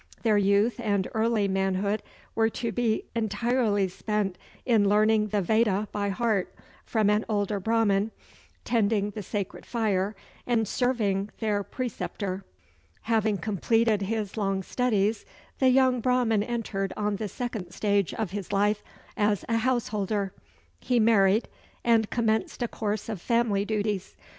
Their 0.23 0.39
youth 0.39 0.79
and 0.79 1.07
early 1.13 1.47
manhood 1.47 2.01
were 2.33 2.49
to 2.49 2.71
be 2.71 3.05
entirely 3.13 3.87
spent 3.87 4.35
in 4.65 4.89
learning 4.89 5.27
the 5.27 5.43
Veda 5.43 5.89
by 5.91 6.09
heart 6.09 6.55
from 6.83 7.07
an 7.11 7.23
older 7.29 7.59
Brahman, 7.59 8.09
tending 8.65 9.11
the 9.11 9.21
sacred 9.21 9.63
fire, 9.63 10.15
and 10.47 10.67
serving 10.67 11.29
their 11.39 11.61
preceptor. 11.61 12.43
Having 13.03 13.37
completed 13.37 14.01
his 14.01 14.37
long 14.37 14.63
studies, 14.63 15.23
the 15.59 15.69
young 15.69 15.99
Brahman 16.01 16.41
entered 16.41 16.93
on 16.97 17.17
the 17.17 17.27
second 17.27 17.69
stage 17.69 18.11
of 18.15 18.31
his 18.31 18.51
life, 18.51 18.81
as 19.15 19.45
a 19.47 19.57
householder. 19.57 20.33
He 20.79 20.99
married, 20.99 21.47
and 21.83 22.09
commenced 22.09 22.63
a 22.63 22.67
course 22.67 23.07
of 23.07 23.21
family 23.21 23.65
duties. 23.65 24.15